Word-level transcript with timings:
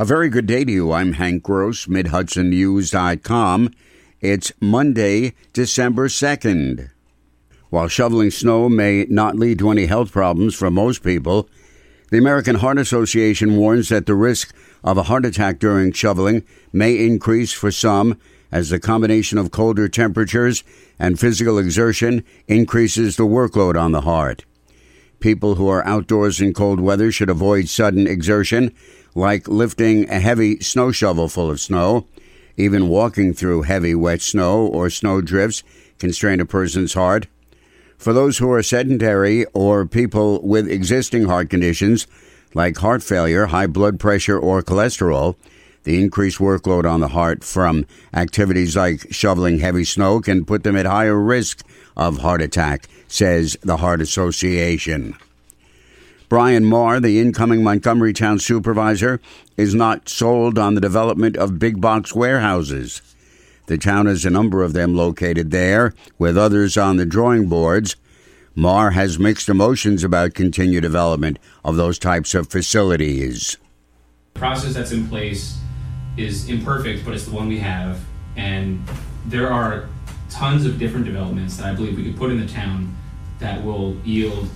A 0.00 0.04
very 0.04 0.28
good 0.28 0.46
day 0.46 0.64
to 0.64 0.70
you. 0.70 0.92
I'm 0.92 1.14
Hank 1.14 1.42
Gross, 1.42 1.86
MidHudsonNews.com. 1.86 3.70
It's 4.20 4.52
Monday, 4.60 5.34
December 5.52 6.06
2nd. 6.06 6.90
While 7.70 7.88
shoveling 7.88 8.30
snow 8.30 8.68
may 8.68 9.06
not 9.10 9.34
lead 9.34 9.58
to 9.58 9.70
any 9.70 9.86
health 9.86 10.12
problems 10.12 10.54
for 10.54 10.70
most 10.70 11.02
people, 11.02 11.48
the 12.12 12.18
American 12.18 12.54
Heart 12.54 12.78
Association 12.78 13.56
warns 13.56 13.88
that 13.88 14.06
the 14.06 14.14
risk 14.14 14.54
of 14.84 14.98
a 14.98 15.02
heart 15.02 15.26
attack 15.26 15.58
during 15.58 15.90
shoveling 15.90 16.44
may 16.72 17.04
increase 17.04 17.52
for 17.52 17.72
some 17.72 18.20
as 18.52 18.70
the 18.70 18.78
combination 18.78 19.36
of 19.36 19.50
colder 19.50 19.88
temperatures 19.88 20.62
and 21.00 21.18
physical 21.18 21.58
exertion 21.58 22.22
increases 22.46 23.16
the 23.16 23.26
workload 23.26 23.76
on 23.76 23.90
the 23.90 24.02
heart. 24.02 24.44
People 25.20 25.56
who 25.56 25.68
are 25.68 25.84
outdoors 25.84 26.40
in 26.40 26.54
cold 26.54 26.78
weather 26.78 27.10
should 27.10 27.30
avoid 27.30 27.68
sudden 27.68 28.06
exertion, 28.06 28.72
like 29.14 29.48
lifting 29.48 30.08
a 30.08 30.20
heavy 30.20 30.60
snow 30.60 30.92
shovel 30.92 31.28
full 31.28 31.50
of 31.50 31.60
snow. 31.60 32.06
Even 32.56 32.88
walking 32.88 33.34
through 33.34 33.62
heavy 33.62 33.94
wet 33.94 34.20
snow 34.20 34.66
or 34.66 34.90
snow 34.90 35.20
drifts 35.20 35.62
can 35.98 36.12
strain 36.12 36.40
a 36.40 36.46
person's 36.46 36.94
heart. 36.94 37.26
For 37.96 38.12
those 38.12 38.38
who 38.38 38.50
are 38.52 38.62
sedentary 38.62 39.44
or 39.46 39.84
people 39.84 40.40
with 40.46 40.70
existing 40.70 41.24
heart 41.24 41.50
conditions, 41.50 42.06
like 42.54 42.78
heart 42.78 43.02
failure, 43.02 43.46
high 43.46 43.66
blood 43.66 43.98
pressure, 43.98 44.38
or 44.38 44.62
cholesterol, 44.62 45.34
the 45.84 46.02
increased 46.02 46.38
workload 46.38 46.90
on 46.90 47.00
the 47.00 47.08
heart 47.08 47.44
from 47.44 47.86
activities 48.12 48.76
like 48.76 49.12
shoveling 49.12 49.58
heavy 49.58 49.84
snow 49.84 50.20
can 50.20 50.44
put 50.44 50.62
them 50.62 50.76
at 50.76 50.86
higher 50.86 51.18
risk 51.18 51.64
of 51.96 52.18
heart 52.18 52.42
attack, 52.42 52.88
says 53.08 53.56
the 53.62 53.78
Heart 53.78 54.00
Association. 54.00 55.16
Brian 56.28 56.64
Marr, 56.64 57.00
the 57.00 57.18
incoming 57.18 57.62
Montgomery 57.62 58.12
Town 58.12 58.38
supervisor, 58.38 59.18
is 59.56 59.74
not 59.74 60.08
sold 60.10 60.58
on 60.58 60.74
the 60.74 60.80
development 60.80 61.36
of 61.36 61.58
big 61.58 61.80
box 61.80 62.14
warehouses. 62.14 63.00
The 63.66 63.78
town 63.78 64.06
has 64.06 64.24
a 64.24 64.30
number 64.30 64.62
of 64.62 64.74
them 64.74 64.94
located 64.94 65.50
there, 65.50 65.94
with 66.18 66.36
others 66.36 66.76
on 66.76 66.96
the 66.96 67.06
drawing 67.06 67.48
boards. 67.48 67.96
Marr 68.54 68.90
has 68.90 69.18
mixed 69.18 69.48
emotions 69.48 70.04
about 70.04 70.34
continued 70.34 70.82
development 70.82 71.38
of 71.64 71.76
those 71.76 71.98
types 71.98 72.34
of 72.34 72.48
facilities. 72.48 73.56
The 74.34 74.40
process 74.40 74.74
that's 74.74 74.92
in 74.92 75.08
place 75.08 75.58
is 76.18 76.48
imperfect, 76.48 77.04
but 77.04 77.14
it's 77.14 77.24
the 77.24 77.34
one 77.34 77.48
we 77.48 77.58
have. 77.58 78.00
And 78.36 78.82
there 79.26 79.50
are 79.50 79.88
tons 80.30 80.66
of 80.66 80.78
different 80.78 81.06
developments 81.06 81.56
that 81.56 81.66
I 81.66 81.74
believe 81.74 81.96
we 81.96 82.04
could 82.04 82.16
put 82.16 82.30
in 82.30 82.40
the 82.40 82.46
town 82.46 82.94
that 83.38 83.64
will 83.64 83.96
yield 84.04 84.48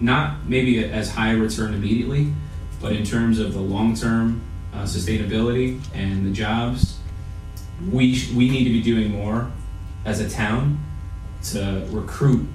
not 0.00 0.46
maybe 0.46 0.84
as 0.84 1.10
high 1.10 1.32
a 1.32 1.36
return 1.36 1.72
immediately, 1.72 2.32
but 2.80 2.92
in 2.92 3.04
terms 3.04 3.38
of 3.38 3.54
the 3.54 3.60
long 3.60 3.94
term 3.94 4.42
uh, 4.72 4.82
sustainability 4.82 5.80
and 5.94 6.26
the 6.26 6.32
jobs, 6.32 6.98
we, 7.90 8.14
sh- 8.14 8.32
we 8.32 8.50
need 8.50 8.64
to 8.64 8.70
be 8.70 8.82
doing 8.82 9.12
more 9.12 9.50
as 10.04 10.20
a 10.20 10.28
town 10.28 10.84
to 11.44 11.86
recruit 11.90 12.46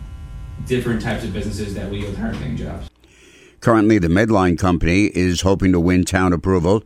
different 0.66 1.02
types 1.02 1.24
of 1.24 1.32
businesses 1.32 1.74
that 1.76 1.90
will 1.90 1.98
yield 1.98 2.18
higher 2.18 2.36
paying 2.36 2.58
jobs. 2.58 2.90
Currently, 3.62 4.00
the 4.00 4.08
Medline 4.08 4.58
Company 4.58 5.06
is 5.06 5.42
hoping 5.42 5.72
to 5.72 5.80
win 5.80 6.06
town 6.06 6.34
approval 6.34 6.84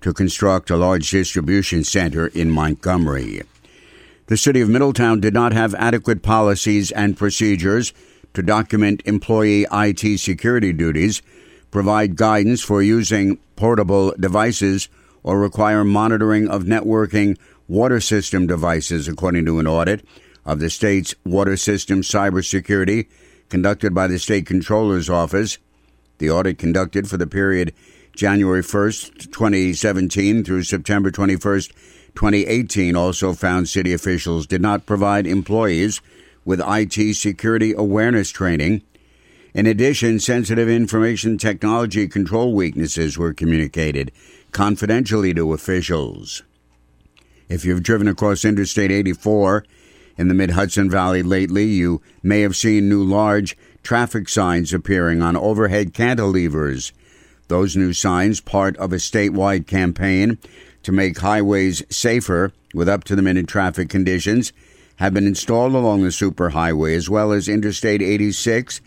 to 0.00 0.12
construct 0.12 0.70
a 0.70 0.76
large 0.76 1.10
distribution 1.10 1.84
center 1.84 2.26
in 2.28 2.50
Montgomery. 2.50 3.42
The 4.26 4.36
city 4.36 4.60
of 4.60 4.68
Middletown 4.68 5.20
did 5.20 5.34
not 5.34 5.52
have 5.52 5.74
adequate 5.76 6.22
policies 6.22 6.90
and 6.90 7.16
procedures 7.16 7.92
to 8.34 8.42
document 8.42 9.02
employee 9.04 9.66
IT 9.72 10.18
security 10.18 10.72
duties, 10.72 11.22
provide 11.70 12.16
guidance 12.16 12.60
for 12.60 12.82
using 12.82 13.38
portable 13.56 14.12
devices, 14.18 14.88
or 15.22 15.40
require 15.40 15.84
monitoring 15.84 16.48
of 16.48 16.64
networking 16.64 17.36
water 17.68 18.00
system 18.00 18.46
devices, 18.46 19.08
according 19.08 19.44
to 19.44 19.58
an 19.58 19.66
audit 19.66 20.04
of 20.44 20.60
the 20.60 20.70
state's 20.70 21.14
water 21.24 21.56
system 21.56 22.02
cybersecurity 22.02 23.06
conducted 23.48 23.94
by 23.94 24.06
the 24.06 24.18
state 24.18 24.46
comptroller's 24.46 25.10
office. 25.10 25.58
The 26.18 26.30
audit 26.30 26.58
conducted 26.58 27.08
for 27.08 27.16
the 27.16 27.26
period 27.26 27.74
January 28.16 28.62
1st, 28.62 29.30
2017 29.30 30.42
through 30.42 30.62
September 30.62 31.10
21st, 31.10 31.70
2018 32.14 32.96
also 32.96 33.34
found 33.34 33.68
city 33.68 33.92
officials 33.92 34.46
did 34.46 34.62
not 34.62 34.86
provide 34.86 35.26
employees 35.26 36.00
with 36.44 36.62
IT 36.66 37.14
security 37.14 37.74
awareness 37.74 38.30
training. 38.30 38.82
In 39.52 39.66
addition, 39.66 40.18
sensitive 40.18 40.68
information 40.68 41.36
technology 41.36 42.08
control 42.08 42.54
weaknesses 42.54 43.18
were 43.18 43.34
communicated 43.34 44.12
confidentially 44.50 45.34
to 45.34 45.52
officials. 45.52 46.42
If 47.50 47.64
you've 47.64 47.82
driven 47.82 48.08
across 48.08 48.44
Interstate 48.44 48.90
84 48.90 49.64
in 50.16 50.28
the 50.28 50.34
Mid 50.34 50.52
Hudson 50.52 50.88
Valley 50.88 51.22
lately, 51.22 51.64
you 51.64 52.00
may 52.22 52.40
have 52.40 52.56
seen 52.56 52.88
new 52.88 53.04
large 53.04 53.56
traffic 53.82 54.28
signs 54.28 54.72
appearing 54.72 55.20
on 55.20 55.36
overhead 55.36 55.92
cantilevers. 55.92 56.92
Those 57.48 57.76
new 57.76 57.92
signs, 57.92 58.40
part 58.40 58.76
of 58.76 58.92
a 58.92 58.96
statewide 58.96 59.66
campaign 59.66 60.38
to 60.82 60.92
make 60.92 61.18
highways 61.18 61.82
safer 61.90 62.52
with 62.74 62.88
up 62.88 63.04
to 63.04 63.16
the 63.16 63.22
minute 63.22 63.46
traffic 63.46 63.88
conditions, 63.88 64.52
have 64.96 65.14
been 65.14 65.26
installed 65.26 65.74
along 65.74 66.02
the 66.02 66.08
superhighway 66.08 66.96
as 66.96 67.10
well 67.10 67.32
as 67.32 67.48
Interstate 67.48 68.02
86, 68.02 68.80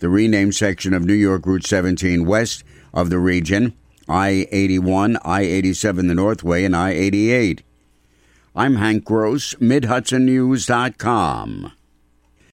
the 0.00 0.08
renamed 0.08 0.54
section 0.54 0.94
of 0.94 1.04
New 1.04 1.14
York 1.14 1.46
Route 1.46 1.66
17 1.66 2.26
west 2.26 2.64
of 2.92 3.10
the 3.10 3.18
region, 3.18 3.72
I 4.08 4.46
81, 4.50 5.18
I 5.24 5.42
87 5.42 6.08
the 6.08 6.14
Northway, 6.14 6.64
and 6.64 6.74
I 6.76 6.90
88. 6.90 7.62
I'm 8.54 8.76
Hank 8.76 9.04
Gross, 9.04 9.54
MidHudsonNews.com. 9.54 11.72